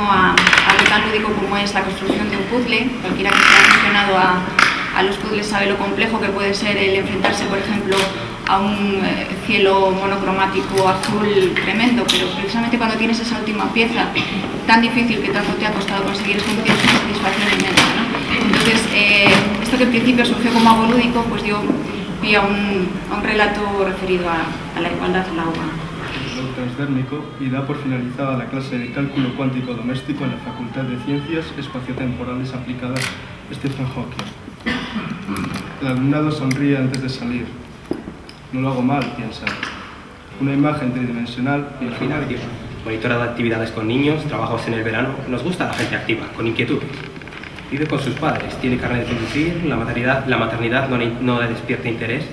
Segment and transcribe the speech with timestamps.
[0.00, 2.90] a algo tan lúdico como es la construcción de un puzzle.
[3.02, 6.76] Cualquiera que se haya aficionado a, a los puzzles sabe lo complejo que puede ser
[6.76, 7.96] el enfrentarse, por ejemplo,
[8.48, 14.06] a un eh, cielo monocromático azul tremendo, pero precisamente cuando tienes esa última pieza
[14.66, 17.82] tan difícil que tanto te ha costado conseguir es tienes una satisfacción inmensa.
[17.96, 18.46] ¿no?
[18.46, 19.28] Entonces, eh,
[19.62, 21.58] esto que en principio surgió como algo lúdico, pues dio
[22.20, 25.44] pie a un, un relato referido a, la igualdad en la
[26.40, 26.54] UBA.
[26.54, 30.96] transdérmico y da por finalizada la clase de cálculo cuántico doméstico en la Facultad de
[31.04, 33.00] Ciencias Espaciotemporales Aplicadas
[33.52, 34.24] Stephen Hawking.
[35.80, 37.46] El alumnado sonríe antes de salir.
[38.52, 39.46] No lo hago mal, piensa.
[40.40, 41.84] Una imagen tridimensional y
[42.28, 42.40] Dios,
[42.84, 45.10] monitora de actividades con niños, trabajos en el verano.
[45.28, 46.88] Nos gusta la gente activa, con inquietudes.
[47.70, 51.48] Vive con sus padres, tiene carne de conducir, la maternidad, la maternidad no, no le
[51.48, 52.24] despierta interés.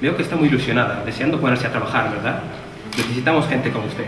[0.00, 2.40] Veo que está muy ilusionada, deseando ponerse a trabajar, ¿verdad?
[2.98, 4.06] Necesitamos gente como usted.